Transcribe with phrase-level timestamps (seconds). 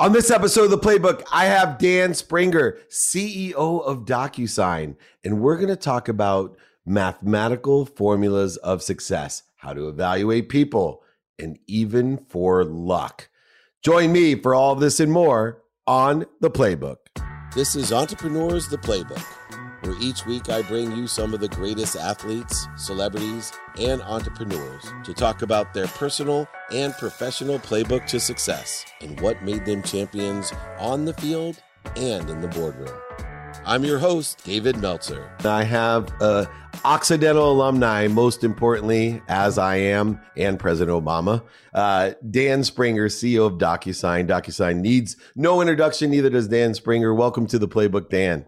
[0.00, 5.56] On this episode of the Playbook, I have Dan Springer, CEO of DocuSign, and we're
[5.56, 11.02] going to talk about mathematical formulas of success, how to evaluate people,
[11.36, 13.28] and even for luck.
[13.82, 16.98] Join me for all this and more on the Playbook.
[17.56, 19.24] This is Entrepreneurs the Playbook
[19.80, 25.14] where each week I bring you some of the greatest athletes, celebrities, and entrepreneurs to
[25.14, 31.04] talk about their personal and professional playbook to success and what made them champions on
[31.04, 31.62] the field
[31.96, 32.96] and in the boardroom.
[33.64, 35.30] I'm your host, David Meltzer.
[35.44, 36.48] I have a
[36.84, 41.42] Occidental alumni, most importantly, as I am, and President Obama.
[41.74, 44.28] Uh, Dan Springer, CEO of DocuSign.
[44.28, 47.12] DocuSign needs no introduction, neither does Dan Springer.
[47.12, 48.46] Welcome to the Playbook, Dan.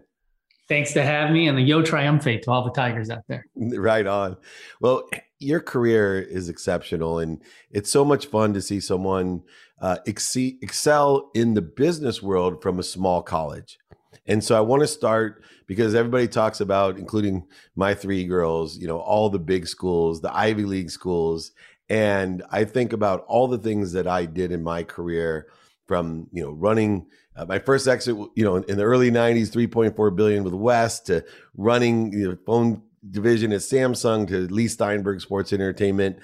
[0.67, 3.45] Thanks to have me and the Yo Triumphate to all the Tigers out there.
[3.55, 4.37] Right on.
[4.79, 9.41] Well, your career is exceptional, and it's so much fun to see someone
[9.81, 13.79] uh, excel in the business world from a small college.
[14.27, 18.87] And so I want to start because everybody talks about, including my three girls, you
[18.87, 21.51] know, all the big schools, the Ivy League schools.
[21.89, 25.47] And I think about all the things that I did in my career
[25.87, 30.15] from, you know, running uh, my first exit, you know, in the early '90s, 3.4
[30.15, 31.23] billion with West to
[31.55, 36.17] running the phone division at Samsung to Leigh Steinberg Sports Entertainment.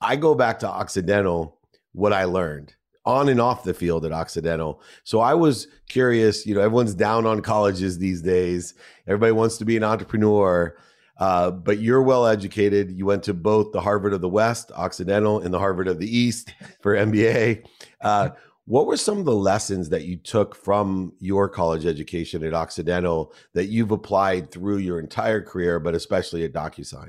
[0.00, 1.58] I go back to Occidental,
[1.92, 4.82] what I learned on and off the field at Occidental.
[5.02, 6.46] So I was curious.
[6.46, 8.74] You know, everyone's down on colleges these days.
[9.06, 10.76] Everybody wants to be an entrepreneur.
[11.18, 12.92] Uh, but you're well educated.
[12.92, 16.16] You went to both the Harvard of the West, Occidental, and the Harvard of the
[16.16, 17.64] East for MBA.
[18.00, 18.30] Uh,
[18.68, 23.32] what were some of the lessons that you took from your college education at Occidental
[23.54, 27.08] that you've applied through your entire career, but especially at DocuSign?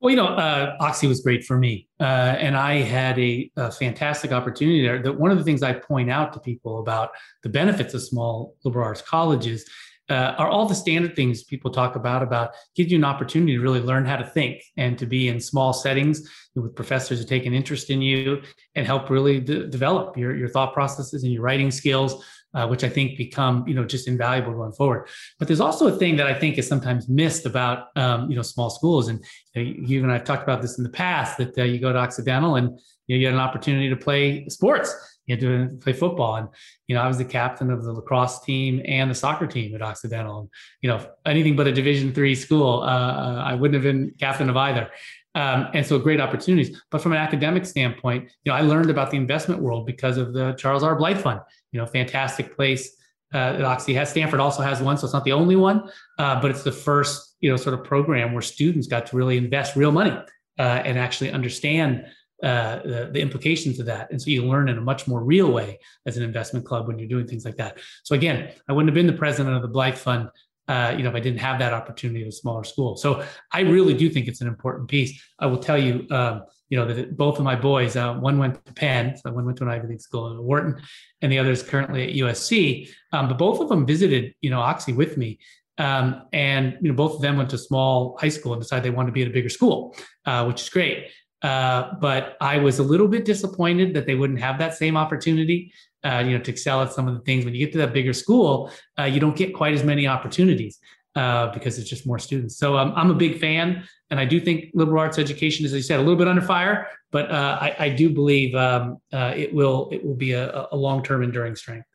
[0.00, 3.70] Well, you know, uh, Oxy was great for me, uh, and I had a, a,
[3.70, 5.02] fantastic opportunity there.
[5.02, 7.10] That one of the things I point out to people about
[7.42, 9.68] the benefits of small liberal arts colleges
[10.10, 13.62] uh, are all the standard things people talk about about give you an opportunity to
[13.62, 17.46] really learn how to think and to be in small settings with professors who take
[17.46, 18.42] an interest in you
[18.74, 22.84] and help really de- develop your, your thought processes and your writing skills uh, which
[22.84, 25.08] i think become you know just invaluable going forward.
[25.38, 28.42] But there's also a thing that i think is sometimes missed about um, you know
[28.42, 29.08] small schools.
[29.08, 31.98] And you and i've talked about this in the past that uh, you go to
[31.98, 32.68] occidental and
[33.06, 36.36] you, know, you get an opportunity to play sports you know, to play football.
[36.36, 36.48] And,
[36.86, 39.82] you know, I was the captain of the lacrosse team and the soccer team at
[39.82, 40.40] Occidental.
[40.40, 40.48] And,
[40.82, 44.50] you know, anything but a division three school, uh, uh, I wouldn't have been captain
[44.50, 44.90] of either.
[45.36, 46.80] Um, and so great opportunities.
[46.90, 50.32] But from an academic standpoint, you know, I learned about the investment world because of
[50.32, 50.94] the Charles R.
[50.94, 51.40] Blythe Fund,
[51.72, 52.96] you know, fantastic place
[53.32, 54.10] uh, that Oxy has.
[54.10, 57.34] Stanford also has one, so it's not the only one, uh, but it's the first,
[57.40, 60.16] you know, sort of program where students got to really invest real money
[60.58, 62.04] uh, and actually understand
[62.42, 64.10] uh, the, the, implications of that.
[64.10, 66.98] And so you learn in a much more real way as an investment club when
[66.98, 67.78] you're doing things like that.
[68.02, 70.28] So again, I wouldn't have been the president of the Blythe Fund,
[70.66, 72.96] uh, you know, if I didn't have that opportunity at a smaller school.
[72.96, 75.22] So I really do think it's an important piece.
[75.38, 78.64] I will tell you, um, you know, that both of my boys, uh, one went
[78.66, 80.82] to Penn, so one went to an Ivy League school in Wharton,
[81.22, 82.90] and the other is currently at USC.
[83.12, 85.38] Um, but both of them visited, you know, Oxy with me.
[85.78, 88.90] Um, and you know, both of them went to small high school and decided they
[88.90, 91.08] wanted to be at a bigger school, uh, which is great.
[91.44, 95.74] Uh, but I was a little bit disappointed that they wouldn't have that same opportunity,
[96.02, 97.44] uh, you know, to excel at some of the things.
[97.44, 100.78] When you get to that bigger school, uh, you don't get quite as many opportunities
[101.16, 102.56] uh, because it's just more students.
[102.56, 105.80] So um, I'm a big fan, and I do think liberal arts education, as I
[105.80, 109.90] said, a little bit under fire, but uh, I, I, do believe um, it will
[109.92, 111.86] it will be a, a long term enduring strength.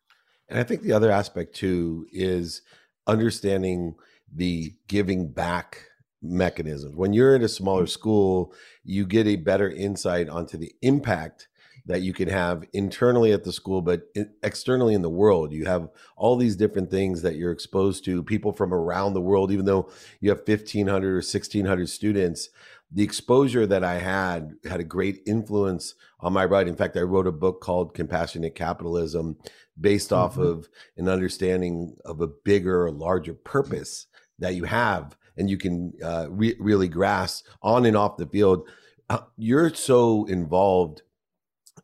[0.50, 2.62] And I think the other aspect too is
[3.08, 3.96] understanding
[4.32, 5.89] the giving back
[6.22, 6.96] mechanisms.
[6.96, 7.90] When you're at a smaller mm-hmm.
[7.90, 8.54] school,
[8.84, 11.48] you get a better insight onto the impact
[11.86, 14.04] that you can have internally at the school, but
[14.44, 15.52] externally in the world.
[15.52, 19.52] You have all these different things that you're exposed to, people from around the world,
[19.52, 22.50] even though you have 1,500 or 1,600 students.
[22.92, 26.74] The exposure that I had had a great influence on my writing.
[26.74, 29.38] In fact, I wrote a book called Compassionate Capitalism
[29.80, 30.22] based mm-hmm.
[30.22, 34.08] off of an understanding of a bigger, larger purpose
[34.38, 38.68] that you have and you can uh, re- really grasp on and off the field.
[39.10, 41.02] Uh, you're so involved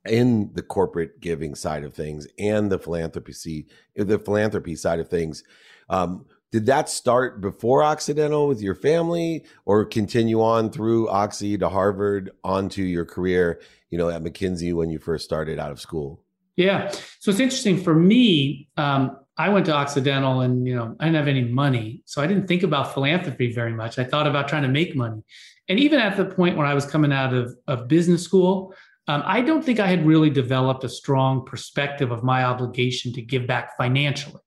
[0.05, 3.65] in the corporate giving side of things and the philanthropy
[3.95, 5.43] the philanthropy side of things.
[5.89, 11.67] Um, did that start before Occidental with your family, or continue on through Oxy to
[11.67, 13.59] Harvard onto your career,
[13.89, 16.23] you know, at McKinsey when you first started out of school?
[16.55, 18.69] Yeah, so it's interesting for me.
[18.77, 22.01] Um, I went to Occidental and, you know, I didn't have any money.
[22.05, 23.99] So I didn't think about philanthropy very much.
[23.99, 25.21] I thought about trying to make money.
[25.67, 28.73] And even at the point when I was coming out of, of business school,
[29.07, 33.21] um, I don't think I had really developed a strong perspective of my obligation to
[33.21, 34.41] give back financially.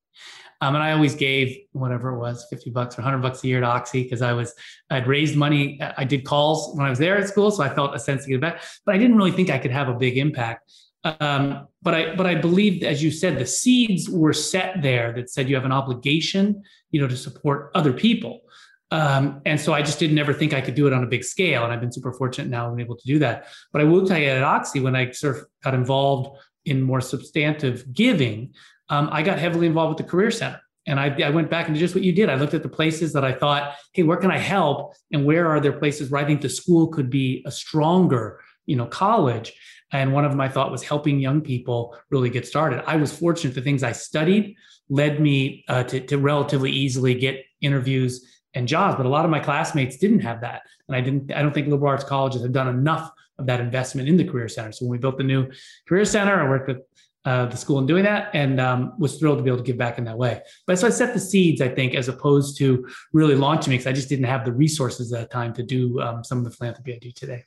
[0.60, 3.60] Um, and I always gave whatever it was, 50 bucks or 100 bucks a year
[3.60, 4.54] to Oxy because I was,
[4.90, 5.80] I'd raised money.
[5.96, 7.52] I did calls when I was there at school.
[7.52, 9.70] So I felt a sense to give back, but I didn't really think I could
[9.70, 10.72] have a big impact.
[11.04, 15.30] Um, but I, but I believe, as you said, the seeds were set there that
[15.30, 18.40] said you have an obligation, you know, to support other people.
[18.90, 21.22] Um, and so I just didn't ever think I could do it on a big
[21.22, 21.62] scale.
[21.64, 23.46] And I've been super fortunate now I'm able to do that.
[23.72, 27.00] But I will tell you at Oxy, when I sort of got involved in more
[27.00, 28.54] substantive giving,
[28.88, 30.60] um, I got heavily involved with the Career Center.
[30.86, 32.30] And I, I went back into just what you did.
[32.30, 34.94] I looked at the places that I thought, hey, where can I help?
[35.12, 38.76] And where are there places where I think the school could be a stronger, you
[38.76, 39.52] know, college?
[39.90, 42.84] And one of I thought was helping young people really get started.
[42.86, 44.56] I was fortunate the things I studied
[44.90, 48.96] led me uh, to, to relatively easily get interviews and jobs.
[48.96, 50.62] But a lot of my classmates didn't have that.
[50.86, 54.08] And I didn't, I don't think liberal arts colleges have done enough of that investment
[54.08, 54.72] in the Career Center.
[54.72, 55.50] So when we built the new
[55.88, 56.78] Career Center, I worked with
[57.24, 59.76] uh, the school in doing that and um, was thrilled to be able to give
[59.76, 60.40] back in that way.
[60.66, 63.92] But so I set the seeds, I think, as opposed to really launching because I
[63.92, 66.94] just didn't have the resources at that time to do um, some of the philanthropy
[66.94, 67.44] I do today.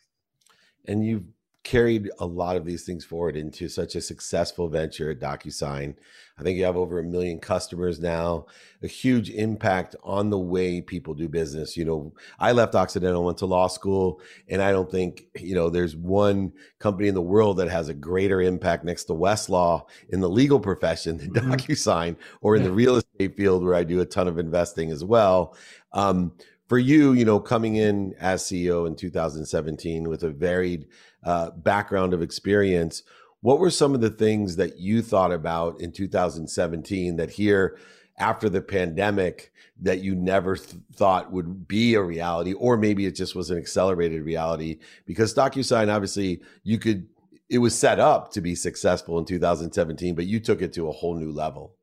[0.87, 1.25] And you've
[1.63, 5.95] carried a lot of these things forward into such a successful venture at DocuSign.
[6.37, 8.47] I think you have over a million customers now,
[8.81, 11.77] a huge impact on the way people do business.
[11.77, 15.69] You know, I left Occidental, went to law school, and I don't think, you know,
[15.69, 20.19] there's one company in the world that has a greater impact next to Westlaw in
[20.19, 21.51] the legal profession than mm-hmm.
[21.51, 25.03] DocuSign or in the real estate field where I do a ton of investing as
[25.03, 25.55] well.
[25.93, 26.31] Um,
[26.71, 30.87] for you, you know, coming in as CEO in 2017 with a varied
[31.25, 33.03] uh, background of experience,
[33.41, 37.77] what were some of the things that you thought about in 2017 that here
[38.19, 39.51] after the pandemic
[39.81, 43.57] that you never th- thought would be a reality, or maybe it just was an
[43.57, 44.79] accelerated reality?
[45.05, 47.05] Because DocuSign, obviously, you could,
[47.49, 50.93] it was set up to be successful in 2017, but you took it to a
[50.93, 51.75] whole new level.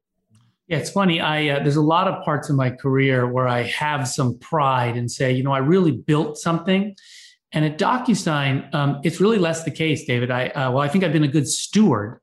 [0.68, 1.20] Yeah, it's funny.
[1.20, 4.96] I uh, there's a lot of parts of my career where I have some pride
[4.96, 6.94] and say, you know, I really built something
[7.52, 10.30] and at DocuSign, um, it's really less the case, David.
[10.30, 12.20] I uh, well, I think I've been a good steward.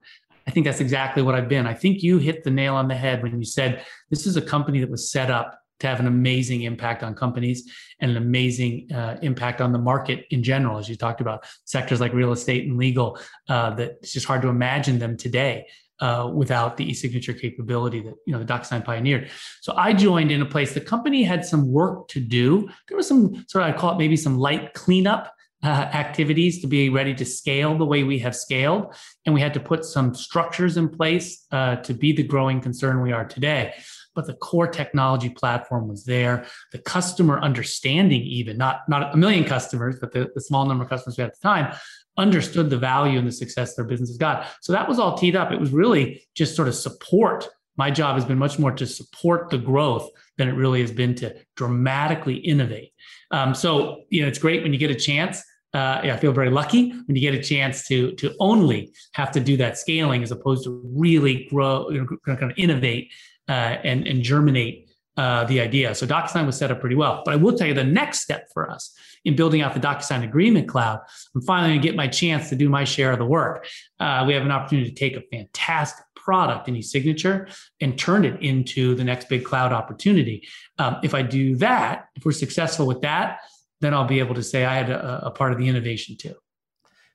[0.47, 1.65] I think that's exactly what I've been.
[1.65, 4.41] I think you hit the nail on the head when you said this is a
[4.41, 7.69] company that was set up to have an amazing impact on companies
[7.99, 11.99] and an amazing uh, impact on the market in general, as you talked about sectors
[11.99, 13.17] like real estate and legal.
[13.49, 15.65] Uh, that it's just hard to imagine them today
[15.99, 19.29] uh, without the e-signature capability that you know the DocuSign pioneered.
[19.61, 20.73] So I joined in a place.
[20.73, 22.69] The company had some work to do.
[22.87, 25.31] There was some sort of I call it maybe some light cleanup
[25.63, 28.93] uh, activities to be ready to scale the way we have scaled,
[29.25, 33.01] and we had to put some structures in place uh, to be the growing concern
[33.01, 33.73] we are today.
[34.13, 36.45] But the core technology platform was there.
[36.71, 40.89] The customer understanding, even not not a million customers, but the, the small number of
[40.89, 41.75] customers we had at the time,
[42.17, 44.47] understood the value and the success their business has got.
[44.61, 45.51] So that was all teed up.
[45.51, 47.47] It was really just sort of support.
[47.77, 51.15] My job has been much more to support the growth than it really has been
[51.15, 52.93] to dramatically innovate.
[53.31, 55.43] Um, so you know, it's great when you get a chance.
[55.73, 59.41] Uh, I feel very lucky when you get a chance to to only have to
[59.41, 63.11] do that scaling as opposed to really grow, you know, kind of innovate
[63.49, 64.84] uh, and and germinate
[65.17, 65.95] uh, the idea.
[65.95, 67.21] So DocuSign was set up pretty well.
[67.23, 70.23] But I will tell you the next step for us in building out the DocuSign
[70.23, 70.99] Agreement Cloud,
[71.33, 73.67] I'm finally going to get my chance to do my share of the work.
[73.99, 77.47] Uh, we have an opportunity to take a fantastic product in e-signature
[77.81, 80.47] and turn it into the next big cloud opportunity.
[80.79, 83.39] Um, if I do that, if we're successful with that,
[83.81, 86.35] then I'll be able to say I had a, a part of the innovation too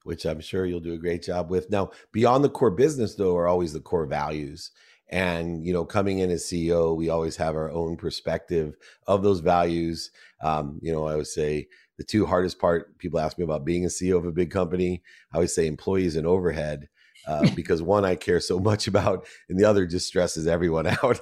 [0.05, 1.71] which I'm sure you'll do a great job with.
[1.71, 4.71] Now, beyond the core business, though, are always the core values.
[5.11, 8.77] And you know, coming in as CEO, we always have our own perspective
[9.07, 10.11] of those values.
[10.43, 12.97] Um, you know, I would say the two hardest part.
[12.99, 15.03] People ask me about being a CEO of a big company.
[15.33, 16.89] I always say employees and overhead.
[17.27, 21.21] Uh, because one I care so much about, and the other just stresses everyone out.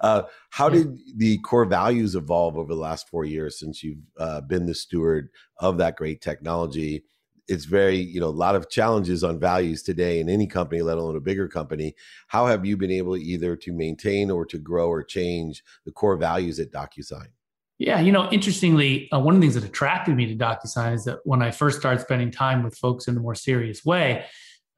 [0.00, 4.40] uh, how did the core values evolve over the last four years since you've uh,
[4.40, 7.04] been the steward of that great technology?
[7.48, 10.98] It's very you know a lot of challenges on values today in any company let
[10.98, 11.94] alone a bigger company.
[12.28, 16.16] How have you been able either to maintain or to grow or change the core
[16.16, 17.28] values at docusign?
[17.78, 21.04] Yeah you know interestingly uh, one of the things that attracted me to docusign is
[21.04, 24.24] that when i first started spending time with folks in a more serious way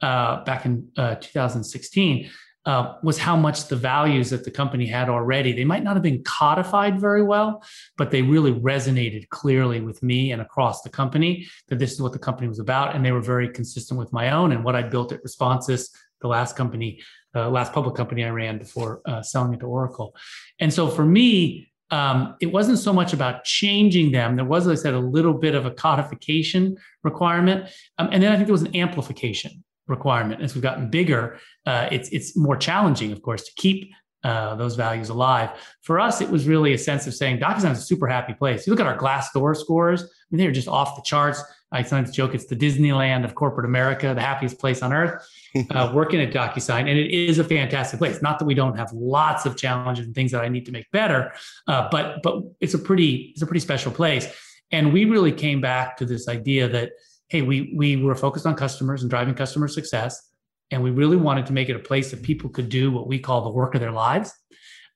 [0.00, 2.30] uh, back in uh, 2016
[2.66, 5.52] uh, was how much the values that the company had already.
[5.52, 7.62] They might not have been codified very well,
[7.96, 12.12] but they really resonated clearly with me and across the company that this is what
[12.12, 12.94] the company was about.
[12.94, 15.90] And they were very consistent with my own and what I built at Responsys,
[16.20, 17.02] the last company,
[17.34, 20.16] uh, last public company I ran before uh, selling it to Oracle.
[20.58, 24.36] And so for me, um, it wasn't so much about changing them.
[24.36, 27.68] There was, as I said, a little bit of a codification requirement,
[27.98, 30.42] um, and then I think there was an amplification requirement.
[30.42, 34.74] As we've gotten bigger, uh, it's it's more challenging, of course, to keep uh, those
[34.74, 35.50] values alive.
[35.82, 38.66] For us, it was really a sense of saying DocuSign is a super happy place.
[38.66, 41.42] You look at our Glassdoor scores; I mean, they're just off the charts.
[41.72, 45.26] I sometimes joke it's the Disneyland of corporate America, the happiest place on earth.
[45.70, 48.20] Uh, working at DocuSign, and it is a fantastic place.
[48.20, 50.90] Not that we don't have lots of challenges and things that I need to make
[50.90, 51.32] better,
[51.68, 54.26] uh, but but it's a pretty it's a pretty special place.
[54.72, 56.90] And we really came back to this idea that
[57.34, 60.30] hey, we we were focused on customers and driving customer success,
[60.70, 63.18] and we really wanted to make it a place that people could do what we
[63.18, 64.32] call the work of their lives,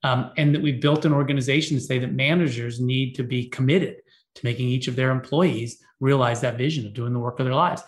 [0.04, 3.96] um, and that we built an organization to say that managers need to be committed
[4.36, 7.56] to making each of their employees realize that vision of doing the work of their
[7.56, 7.82] lives.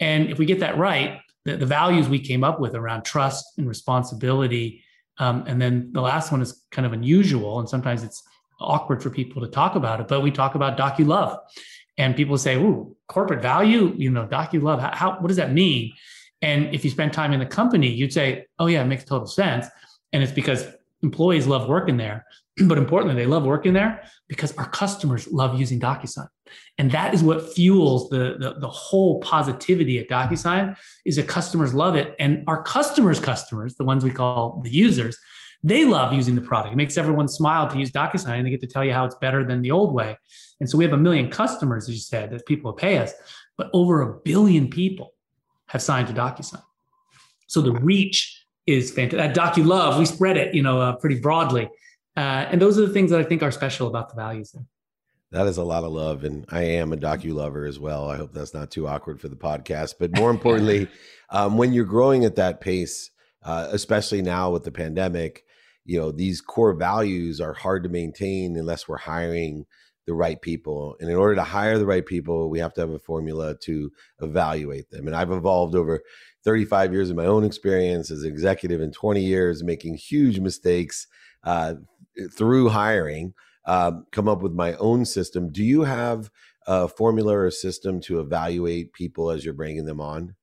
[0.00, 3.56] And if we get that right, the, the values we came up with around trust
[3.56, 4.82] and responsibility,
[5.18, 8.20] um, and then the last one is kind of unusual, and sometimes it's
[8.58, 11.38] awkward for people to talk about it, but we talk about docu-love.
[11.98, 14.80] And people say, "Ooh, corporate value, you know, docu-love.
[14.80, 15.92] How, how what does that mean?"
[16.40, 19.26] And if you spend time in the company, you'd say, "Oh yeah, it makes total
[19.26, 19.66] sense."
[20.12, 20.66] And it's because
[21.02, 22.24] employees love working there,
[22.66, 26.28] but importantly, they love working there because our customers love using DocuSign.
[26.78, 31.72] And that is what fuels the, the, the, whole positivity at DocuSign is that customers
[31.72, 32.14] love it.
[32.18, 35.16] And our customers' customers, the ones we call the users,
[35.62, 36.74] they love using the product.
[36.74, 39.14] It makes everyone smile to use DocuSign and they get to tell you how it's
[39.14, 40.18] better than the old way.
[40.62, 43.12] And so we have a million customers, as you said, that people pay us,
[43.58, 45.12] but over a billion people
[45.66, 46.62] have signed to DocuSign.
[47.48, 49.34] So the reach is fantastic.
[49.34, 51.68] That DocuLove, we spread it, you know, uh, pretty broadly.
[52.16, 54.64] Uh, and those are the things that I think are special about the values there.
[55.32, 58.08] That is a lot of love, and I am a docu lover as well.
[58.08, 59.94] I hope that's not too awkward for the podcast.
[59.98, 60.86] But more importantly,
[61.30, 63.10] um, when you're growing at that pace,
[63.42, 65.42] uh, especially now with the pandemic,
[65.84, 69.66] you know these core values are hard to maintain unless we're hiring
[70.06, 70.96] the right people.
[71.00, 73.90] And in order to hire the right people, we have to have a formula to
[74.20, 75.06] evaluate them.
[75.06, 76.02] And I've evolved over
[76.44, 81.06] 35 years of my own experience as an executive and 20 years making huge mistakes
[81.44, 81.74] uh,
[82.36, 85.50] through hiring um, come up with my own system.
[85.50, 86.30] Do you have
[86.66, 90.34] a formula or a system to evaluate people as you're bringing them on?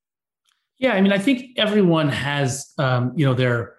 [0.77, 3.75] Yeah, I mean, I think everyone has, um, you know, their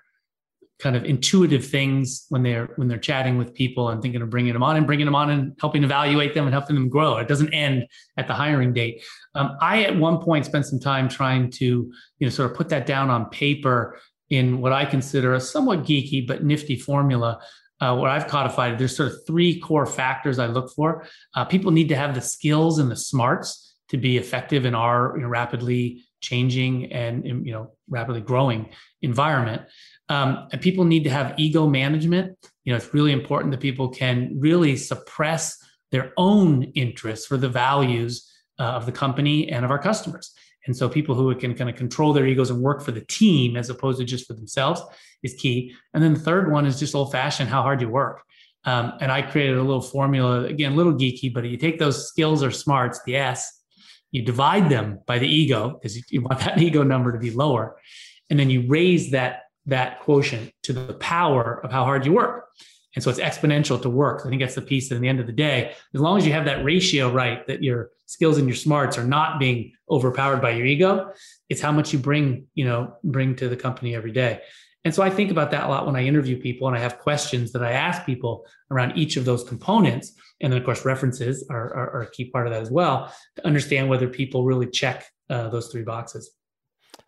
[0.81, 4.53] kind of intuitive things when they're when they're chatting with people and thinking of bringing
[4.53, 7.19] them on and bringing them on and helping evaluate them and helping them grow.
[7.19, 9.03] It doesn't end at the hiring date.
[9.35, 11.93] Um, I at one point spent some time trying to, you
[12.27, 13.99] know, sort of put that down on paper
[14.31, 17.41] in what I consider a somewhat geeky but nifty formula
[17.81, 21.07] uh, where I've codified, there's sort of three core factors I look for.
[21.35, 25.15] Uh, people need to have the skills and the smarts to be effective in our
[25.17, 28.69] you know, rapidly changing and you know rapidly growing
[29.03, 29.63] environment.
[30.11, 32.37] Um, and people need to have ego management.
[32.65, 35.57] You know, it's really important that people can really suppress
[35.93, 40.35] their own interests for the values uh, of the company and of our customers.
[40.67, 43.57] And so people who can kind of control their egos and work for the team
[43.57, 44.83] as opposed to just for themselves
[45.23, 45.75] is key.
[45.95, 48.23] And then the third one is just old fashioned how hard you work.
[48.65, 52.09] Um, and I created a little formula, again, a little geeky, but you take those
[52.09, 53.63] skills or smarts, the S,
[54.13, 57.31] you divide them by the ego because you, you want that ego number to be
[57.31, 57.77] lower.
[58.29, 62.47] And then you raise that, that quotient to the power of how hard you work.
[62.95, 64.23] And so it's exponential to work.
[64.27, 66.27] I think that's the piece that in the end of the day, as long as
[66.27, 70.43] you have that ratio right, that your skills and your smarts are not being overpowered
[70.43, 71.13] by your ego,
[71.49, 74.41] it's how much you bring, you know, bring to the company every day.
[74.85, 76.99] And so I think about that a lot when I interview people and I have
[76.99, 80.13] questions that I ask people around each of those components.
[80.41, 83.15] And then, of course, references are, are, are a key part of that as well
[83.37, 86.33] to understand whether people really check uh, those three boxes.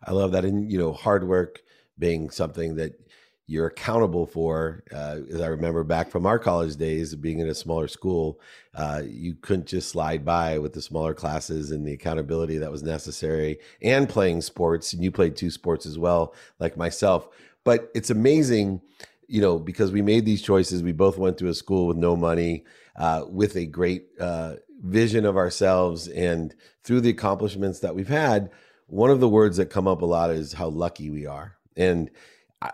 [0.05, 0.45] I love that.
[0.45, 1.59] And, you know, hard work
[1.97, 2.99] being something that
[3.45, 4.83] you're accountable for.
[4.91, 8.39] Uh, as I remember back from our college days, being in a smaller school,
[8.73, 12.83] uh, you couldn't just slide by with the smaller classes and the accountability that was
[12.83, 14.93] necessary, and playing sports.
[14.93, 17.27] And you played two sports as well, like myself.
[17.65, 18.81] But it's amazing,
[19.27, 20.81] you know, because we made these choices.
[20.81, 22.63] We both went to a school with no money,
[22.95, 28.51] uh, with a great uh, vision of ourselves, and through the accomplishments that we've had.
[28.87, 32.09] One of the words that come up a lot is how lucky we are, and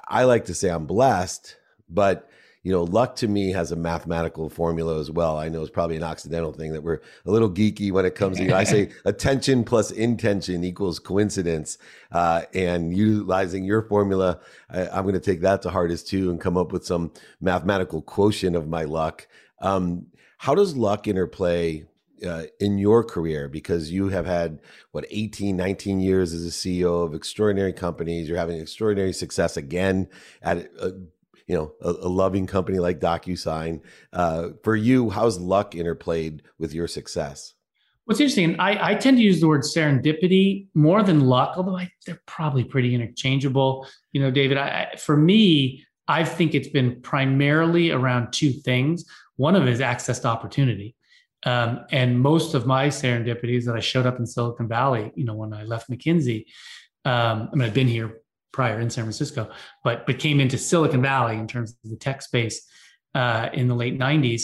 [0.07, 1.55] I, like to say I'm blessed,
[1.89, 2.29] but
[2.61, 5.37] you know, luck to me has a mathematical formula as well.
[5.37, 8.37] I know it's probably an occidental thing that we're a little geeky when it comes
[8.37, 8.43] to.
[8.43, 11.77] You know, I say attention plus intention equals coincidence,
[12.11, 14.39] uh, and utilizing your formula,
[14.69, 17.11] I, am going to take that to heart as too, and come up with some
[17.39, 19.27] mathematical quotient of my luck.
[19.61, 21.85] Um, how does luck interplay
[22.25, 24.61] uh, in your career because you have had
[24.91, 30.07] what 18 19 years as a ceo of extraordinary companies you're having extraordinary success again
[30.41, 30.91] at uh,
[31.49, 33.81] you know a, a loving company like DocuSign.
[34.13, 37.55] Uh, for you, how's luck interplayed with your success?
[38.05, 41.91] What's interesting, I, I tend to use the word serendipity more than luck, although I,
[42.05, 43.87] they're probably pretty interchangeable.
[44.13, 49.05] You know, David, I, for me, I think it's been primarily around two things.
[49.35, 50.95] One of it is access to opportunity.
[51.45, 55.35] Um, and most of my serendipities that I showed up in Silicon Valley, you know,
[55.35, 56.45] when I left McKinsey,
[57.05, 59.49] um, I mean, I've been here prior in San Francisco,
[59.83, 62.67] but but came into Silicon Valley in terms of the tech space
[63.15, 64.43] uh, in the late '90s,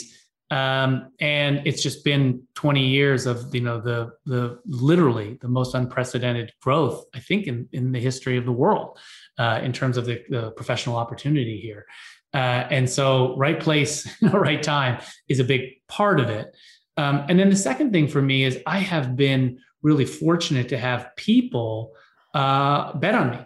[0.50, 5.74] um, and it's just been 20 years of you know the the literally the most
[5.74, 8.98] unprecedented growth I think in in the history of the world
[9.38, 11.86] uh, in terms of the, the professional opportunity here.
[12.34, 16.54] Uh, and so, right place, right time is a big part of it.
[16.96, 20.78] Um, and then the second thing for me is I have been really fortunate to
[20.78, 21.92] have people
[22.34, 23.38] uh, bet on me.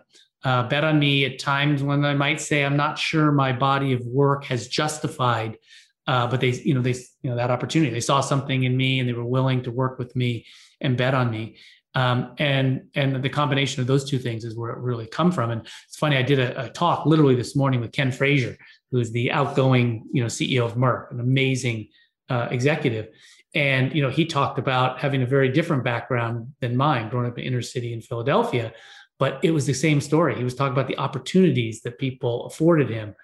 [0.42, 3.92] Uh, bet on me at times when I might say I'm not sure my body
[3.92, 5.58] of work has justified,
[6.06, 7.92] uh, but they, you know, they, you know, that opportunity.
[7.92, 10.46] They saw something in me and they were willing to work with me
[10.80, 11.56] and bet on me.
[11.94, 15.50] Um, and and the combination of those two things is where it really come from.
[15.50, 18.56] And it's funny, I did a, a talk literally this morning with Ken Frazier,
[18.92, 21.88] who's the outgoing, you know, CEO of Merck, an amazing
[22.30, 23.08] uh, executive
[23.54, 27.38] and you know he talked about having a very different background than mine growing up
[27.38, 28.72] in inner city in philadelphia
[29.18, 32.88] but it was the same story he was talking about the opportunities that people afforded
[32.88, 33.14] him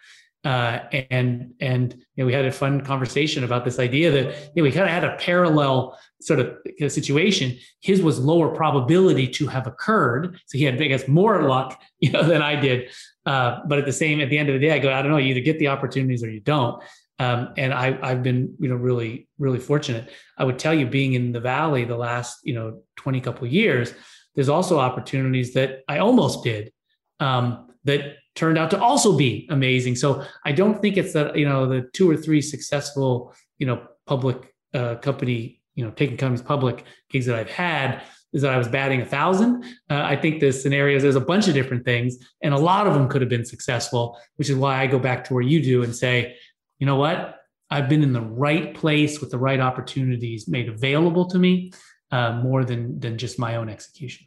[0.47, 4.62] uh, and and you know, we had a fun conversation about this idea that you
[4.62, 6.56] know, we kind of had a parallel sort of
[6.87, 7.59] situation.
[7.80, 12.12] His was lower probability to have occurred, so he had, I guess, more luck, you
[12.12, 12.90] know, than I did.
[13.26, 15.11] Uh, but at the same, at the end of the day, I go, I don't
[15.11, 16.80] know, you either get the opportunities or you don't.
[17.18, 20.11] Um, and I, I've been, you know, really, really fortunate.
[20.37, 23.94] I would tell you, being in the valley the last, you know, twenty couple years,
[24.35, 26.73] there's also opportunities that I almost did
[27.20, 29.96] um, that turned out to also be amazing.
[29.96, 33.87] So I don't think it's that, you know, the two or three successful, you know,
[34.06, 38.02] public uh, company, you know, taking companies public gigs that I've had
[38.35, 39.64] is that I was batting a thousand.
[39.88, 42.92] Uh, I think the scenarios, there's a bunch of different things, and a lot of
[42.92, 45.82] them could have been successful, which is why I go back to where you do
[45.82, 46.37] and say,
[46.78, 47.40] you know what?
[47.71, 51.72] I've been in the right place with the right opportunities made available to me
[52.12, 54.27] uh, more than than just my own execution.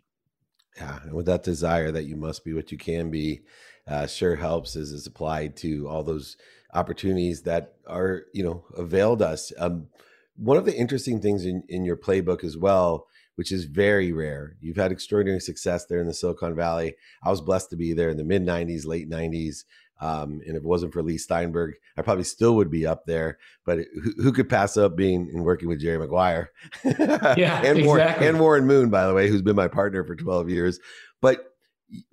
[0.77, 3.41] Yeah, and with that desire that you must be what you can be,
[3.87, 6.37] uh, sure helps as is applied to all those
[6.73, 9.51] opportunities that are you know availed us.
[9.57, 9.87] Um,
[10.35, 14.55] one of the interesting things in, in your playbook as well, which is very rare.
[14.61, 16.95] You've had extraordinary success there in the Silicon Valley.
[17.23, 19.63] I was blessed to be there in the mid 90s, late 90s.
[20.01, 23.37] Um, and if it wasn't for Leigh Steinberg, I probably still would be up there.
[23.65, 26.51] But who, who could pass up being and working with Jerry Maguire?
[26.83, 27.83] yeah, and, exactly.
[27.85, 30.79] Warren, and Warren Moon, by the way, who's been my partner for 12 years.
[31.21, 31.53] But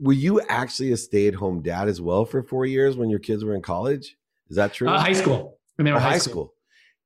[0.01, 3.21] were you actually a stay at home dad as well for four years when your
[3.21, 4.17] kids were in college?
[4.49, 4.89] Is that true?
[4.89, 5.59] Uh, high school.
[5.79, 6.33] I mean, oh, high, school.
[6.33, 6.55] school.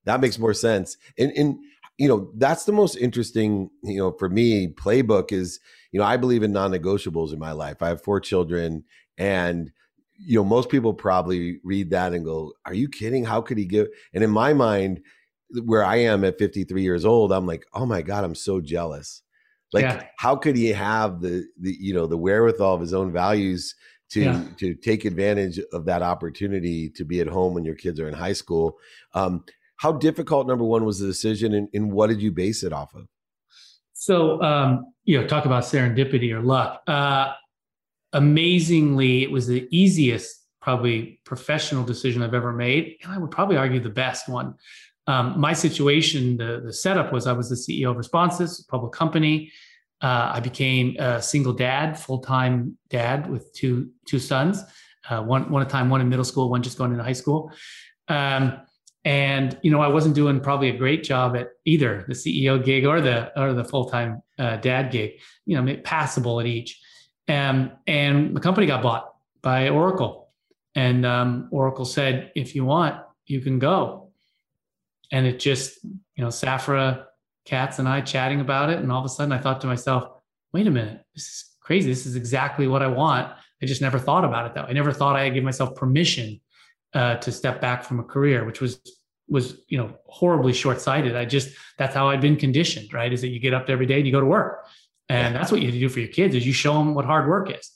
[0.04, 0.96] That makes more sense.
[1.18, 1.58] And, and,
[1.98, 5.60] you know, that's the most interesting, you know, for me, playbook is,
[5.92, 7.82] you know, I believe in non negotiables in my life.
[7.82, 8.84] I have four children
[9.18, 9.72] and,
[10.22, 13.24] you know, most people probably read that and go, "Are you kidding?
[13.24, 15.00] How could he give?" And in my mind,
[15.64, 19.22] where I am at 53 years old, I'm like, "Oh my god, I'm so jealous."
[19.72, 20.04] Like, yeah.
[20.16, 23.74] how could he have the the you know the wherewithal of his own values
[24.10, 24.44] to yeah.
[24.58, 28.14] to take advantage of that opportunity to be at home when your kids are in
[28.14, 28.78] high school?
[29.14, 29.44] Um,
[29.76, 32.94] how difficult, number one, was the decision, and, and what did you base it off
[32.94, 33.06] of?
[33.94, 36.82] So, um, you know, talk about serendipity or luck.
[36.86, 37.32] Uh,
[38.12, 42.96] amazingly, it was the easiest, probably professional decision I've ever made.
[43.02, 44.54] And I would probably argue the best one.
[45.06, 48.92] Um, my situation, the, the setup was I was the CEO of Responsys, a public
[48.92, 49.50] company.
[50.02, 54.62] Uh, I became a single dad, full time dad with two two sons,
[55.10, 57.12] uh, one one at a time, one in middle school, one just going into high
[57.12, 57.52] school.
[58.08, 58.60] Um,
[59.04, 62.86] and you know, I wasn't doing probably a great job at either the CEO gig
[62.86, 65.12] or the or the full time uh, dad gig.
[65.44, 66.80] You know, passable at each.
[67.30, 70.30] Um, and the company got bought by Oracle.
[70.74, 74.10] And um, Oracle said, if you want, you can go.
[75.12, 77.04] And it just, you know, Safra
[77.44, 78.78] Catz, and I chatting about it.
[78.78, 80.10] And all of a sudden I thought to myself,
[80.52, 81.88] wait a minute, this is crazy.
[81.88, 83.32] This is exactly what I want.
[83.62, 84.66] I just never thought about it way.
[84.68, 86.40] I never thought I would give myself permission
[86.94, 88.80] uh, to step back from a career, which was
[89.28, 91.14] was you know horribly short-sighted.
[91.14, 93.12] I just that's how I'd been conditioned, right?
[93.12, 94.66] Is that you get up every day and you go to work
[95.10, 97.50] and that's what you do for your kids is you show them what hard work
[97.50, 97.72] is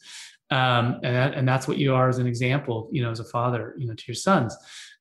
[0.51, 3.25] um, and, that, and that's what you are as an example you know as a
[3.25, 4.57] father you know to your sons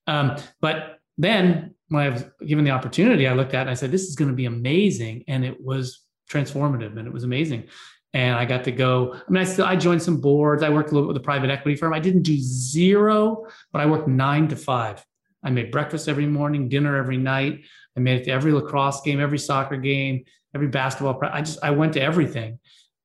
[0.08, 3.74] um, but then when i was given the opportunity i looked at it and i
[3.74, 7.68] said this is going to be amazing and it was transformative and it was amazing
[8.14, 9.16] and I got to go.
[9.16, 10.62] I mean, I still I joined some boards.
[10.62, 11.94] I worked a little bit with a private equity firm.
[11.94, 15.04] I didn't do zero, but I worked nine to five.
[15.44, 17.62] I made breakfast every morning, dinner every night.
[17.98, 21.20] I made it to every lacrosse game, every soccer game, every basketball.
[21.24, 22.60] I just I went to everything,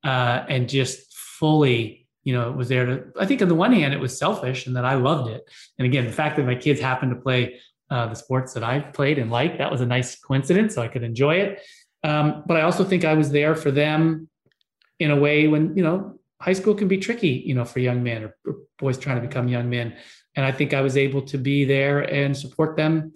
[0.05, 3.05] uh, and just fully, you know, was there to.
[3.19, 5.43] I think on the one hand, it was selfish, and that I loved it.
[5.79, 8.81] And again, the fact that my kids happened to play uh, the sports that I
[8.81, 11.63] played and liked, that was a nice coincidence, so I could enjoy it.
[12.05, 14.29] Um, but I also think I was there for them
[15.01, 18.03] in a way when you know high school can be tricky, you know, for young
[18.03, 19.97] men or, or boys trying to become young men.
[20.37, 23.13] And I think I was able to be there and support them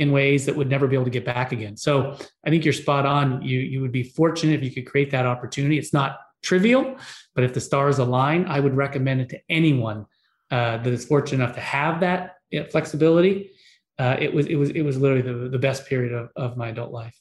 [0.00, 1.76] in ways that would never be able to get back again.
[1.76, 3.42] So I think you're spot on.
[3.42, 5.78] You you would be fortunate if you could create that opportunity.
[5.78, 6.96] It's not trivial,
[7.34, 10.06] but if the stars align, I would recommend it to anyone
[10.50, 12.36] uh, that is fortunate enough to have that
[12.70, 13.50] flexibility.
[13.98, 16.68] Uh, it was it was it was literally the, the best period of, of my
[16.68, 17.18] adult life.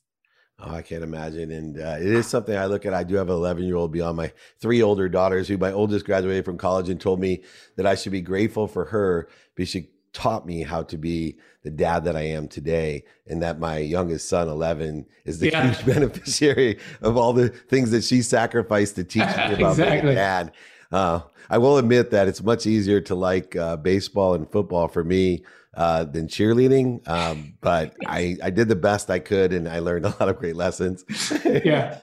[0.59, 1.51] Oh, I can't imagine.
[1.51, 2.93] And uh, it is something I look at.
[2.93, 6.05] I do have an 11 year old beyond my three older daughters, who my oldest
[6.05, 7.43] graduated from college and told me
[7.75, 11.69] that I should be grateful for her because she taught me how to be the
[11.69, 13.03] dad that I am today.
[13.27, 15.71] And that my youngest son, 11, is the yeah.
[15.71, 20.01] huge beneficiary of all the things that she sacrificed to teach me about exactly.
[20.01, 20.51] being a dad.
[20.91, 25.03] Uh, I will admit that it's much easier to like uh, baseball and football for
[25.03, 25.43] me
[25.75, 27.07] uh, than cheerleading.
[27.07, 30.37] Um, but I, I did the best I could and I learned a lot of
[30.37, 31.03] great lessons.
[31.45, 31.99] yeah.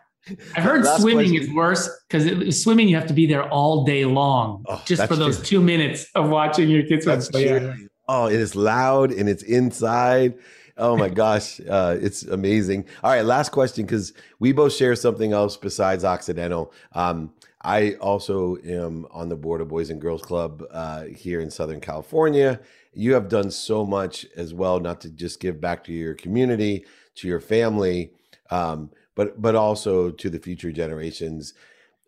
[0.54, 1.50] I heard swimming question.
[1.50, 5.16] is worse because swimming you have to be there all day long oh, just for
[5.16, 5.44] those true.
[5.46, 7.20] two minutes of watching your kids swim.
[7.20, 7.74] So, yeah.
[8.14, 10.34] Oh, it is loud and it's inside.
[10.76, 12.84] Oh my gosh, uh, it's amazing.
[13.02, 16.74] All right, last question because we both share something else besides Occidental.
[16.92, 21.50] Um, I also am on the board of Boys and Girls Club uh, here in
[21.50, 22.60] Southern California.
[22.92, 26.84] You have done so much as well, not to just give back to your community,
[27.14, 28.12] to your family,
[28.50, 31.54] um, but but also to the future generations.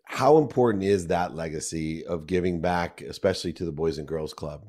[0.03, 4.67] How important is that legacy of giving back, especially to the Boys and Girls Club?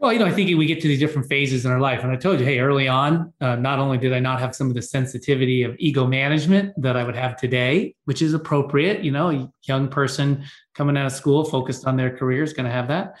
[0.00, 2.02] Well, you know, I think we get to these different phases in our life.
[2.02, 4.68] And I told you, hey, early on, uh, not only did I not have some
[4.68, 9.10] of the sensitivity of ego management that I would have today, which is appropriate, you
[9.10, 12.72] know, a young person coming out of school focused on their career is going to
[12.72, 13.16] have that.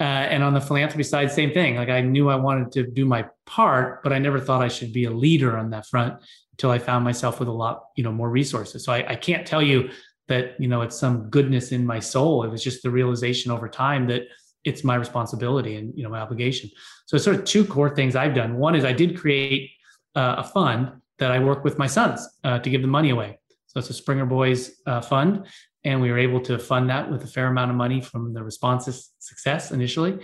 [0.00, 1.76] Uh, and on the philanthropy side, same thing.
[1.76, 4.92] Like I knew I wanted to do my part, but I never thought I should
[4.92, 6.20] be a leader on that front
[6.54, 8.84] until I found myself with a lot, you know, more resources.
[8.84, 9.90] So I, I can't tell you
[10.26, 12.42] that, you know, it's some goodness in my soul.
[12.42, 14.22] It was just the realization over time that
[14.64, 16.70] it's my responsibility and you know my obligation.
[17.06, 18.56] So sort of two core things I've done.
[18.56, 19.70] One is I did create
[20.14, 23.38] uh, a fund that I work with my sons uh, to give the money away.
[23.66, 25.46] So it's a Springer Boys uh, fund,
[25.84, 28.40] and we were able to fund that with a fair amount of money from the
[28.40, 30.18] Responsys success initially.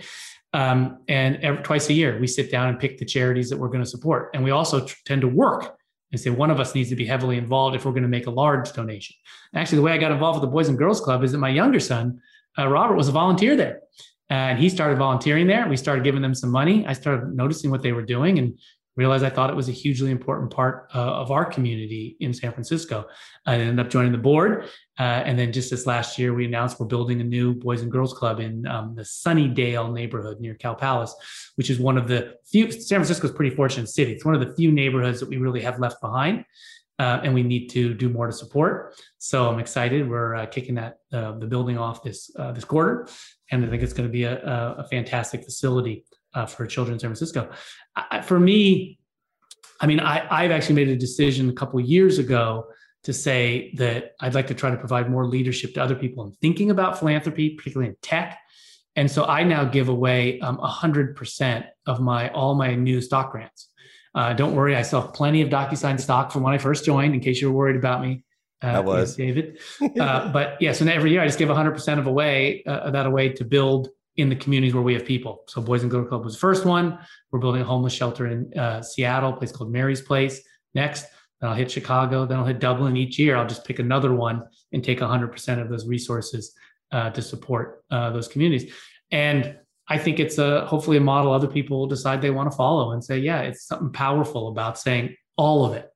[0.53, 3.69] Um, and every, twice a year, we sit down and pick the charities that we're
[3.69, 4.31] going to support.
[4.33, 5.77] And we also t- tend to work
[6.11, 8.27] and say one of us needs to be heavily involved if we're going to make
[8.27, 9.15] a large donation.
[9.55, 11.49] Actually, the way I got involved with the Boys and Girls Club is that my
[11.49, 12.21] younger son,
[12.57, 13.81] uh, Robert, was a volunteer there
[14.31, 15.67] and he started volunteering there.
[15.67, 16.85] We started giving them some money.
[16.87, 18.57] I started noticing what they were doing and
[18.95, 22.53] realized I thought it was a hugely important part uh, of our community in San
[22.53, 23.07] Francisco.
[23.45, 24.69] I ended up joining the board.
[24.97, 27.91] Uh, and then just this last year, we announced we're building a new Boys and
[27.91, 31.13] Girls Club in um, the Sunnydale neighborhood near Cow Palace,
[31.55, 34.13] which is one of the few, San Francisco is pretty fortunate city.
[34.13, 36.45] It's one of the few neighborhoods that we really have left behind.
[37.01, 38.93] Uh, and we need to do more to support.
[39.17, 40.07] So I'm excited.
[40.07, 43.07] We're uh, kicking that uh, the building off this uh, this quarter,
[43.49, 44.37] and I think it's going to be a,
[44.77, 47.49] a, fantastic facility uh, for children in San Francisco.
[47.95, 48.99] I, for me,
[49.79, 52.67] I mean, I, have actually made a decision a couple years ago
[53.05, 56.33] to say that I'd like to try to provide more leadership to other people in
[56.33, 58.37] thinking about philanthropy, particularly in tech.
[58.95, 63.70] And so I now give away um, 100% of my all my new stock grants.
[64.13, 67.21] Uh, don't worry, I have plenty of DocuSign stock from when I first joined, in
[67.21, 68.23] case you were worried about me.
[68.61, 69.59] Uh, that was David.
[69.99, 73.29] uh, but yeah, so every year I just give 100% of away uh, that away
[73.29, 75.43] to build in the communities where we have people.
[75.47, 76.99] So Boys and Girls Club was the first one.
[77.31, 80.41] We're building a homeless shelter in uh, Seattle, a place called Mary's Place.
[80.75, 81.05] Next,
[81.39, 82.25] then I'll hit Chicago.
[82.25, 82.97] Then I'll hit Dublin.
[82.97, 84.43] Each year, I'll just pick another one
[84.73, 86.53] and take 100% of those resources
[86.91, 88.73] uh, to support uh, those communities.
[89.11, 89.57] And
[89.91, 92.93] I think it's a hopefully a model other people will decide they want to follow
[92.93, 95.91] and say, yeah, it's something powerful about saying all of it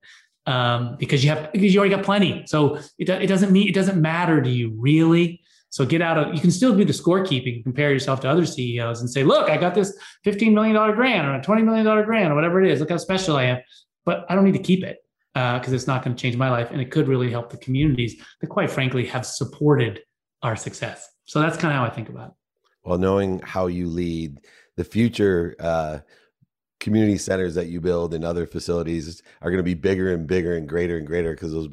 [0.45, 2.43] um, because you have because you already got plenty.
[2.45, 5.39] So it, it doesn't mean it doesn't matter to you really.
[5.69, 8.99] So get out of you can still do the scorekeeping, compare yourself to other CEOs
[8.99, 12.35] and say, look, I got this $15 million grant or a $20 million grant or
[12.35, 12.81] whatever it is.
[12.81, 13.59] Look how special I am.
[14.03, 14.97] But I don't need to keep it
[15.33, 16.69] because uh, it's not going to change my life.
[16.71, 20.01] And it could really help the communities that quite frankly have supported
[20.43, 21.09] our success.
[21.23, 22.33] So that's kind of how I think about it
[22.85, 24.39] well knowing how you lead
[24.77, 25.99] the future uh,
[26.79, 30.55] community centers that you build and other facilities are going to be bigger and bigger
[30.55, 31.69] and greater and greater because those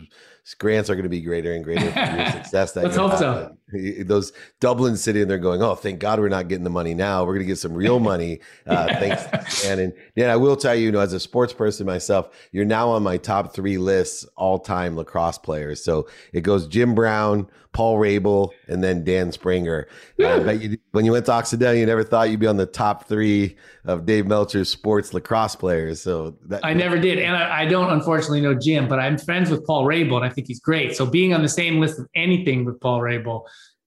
[0.58, 2.72] grants are going to be greater and greater for your success.
[2.72, 3.56] That Let's hope so.
[4.04, 7.24] Those Dublin sitting there going, "Oh, thank God we're not getting the money now.
[7.24, 9.78] We're going to get some real money." Uh, thanks, Dan.
[9.78, 12.90] And Dan, I will tell you, you know, as a sports person myself, you're now
[12.90, 15.82] on my top three lists all-time lacrosse players.
[15.84, 19.88] So it goes Jim Brown, Paul Rabil, and then Dan Springer.
[20.22, 22.66] Uh, but you, when you went to Occidental, you never thought you'd be on the
[22.66, 26.00] top three of Dave Meltzer's sports lacrosse players.
[26.00, 29.50] So that, I never did, and I, I, don't unfortunately know Jim, but I'm friends
[29.50, 30.14] with Paul Rabil.
[30.14, 30.96] and I think he's great.
[30.96, 33.42] So being on the same list of anything with Paul Rabil,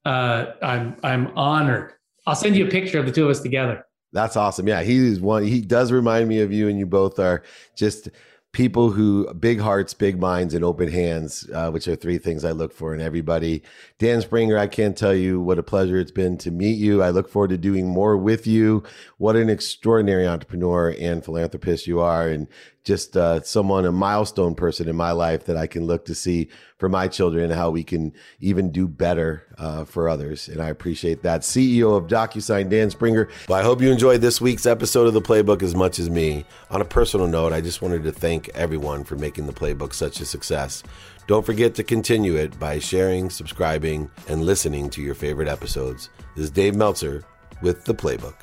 [0.06, 1.94] uh, I'm I'm honored.
[2.28, 3.86] I'll send you a picture of the two of us together.
[4.14, 4.68] That's awesome.
[4.68, 5.44] Yeah, he is one.
[5.44, 7.44] He does remind me of you, and you both are
[7.76, 8.10] just
[8.56, 12.52] people who big hearts, big minds, and open hands, uh, which are three things I
[12.52, 13.62] look for in everybody.
[14.00, 17.04] Dan Springer, I can't tell you what a pleasure it's been to meet you.
[17.04, 18.84] I look forward to doing more with you.
[19.18, 22.48] What an extraordinary entrepreneur and philanthropist you are, and
[22.86, 26.50] just uh, someone, a milestone person in my life that I can look to see
[26.78, 30.48] for my children how we can even do better uh, for others.
[30.48, 31.42] And I appreciate that.
[31.42, 33.28] CEO of DocuSign, Dan Springer.
[33.50, 36.46] Well, I hope you enjoyed this week's episode of The Playbook as much as me.
[36.70, 40.22] On a personal note, I just wanted to thank everyone for making The Playbook such
[40.22, 40.84] a success.
[41.28, 46.12] Don't forget to continue it by sharing, subscribing, and listening to your favorite episodes.
[46.36, 47.26] This is Dave Meltzer
[47.64, 48.36] with The Playbook.